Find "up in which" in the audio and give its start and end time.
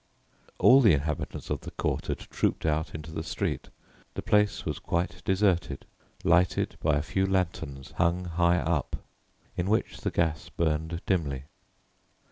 8.57-9.97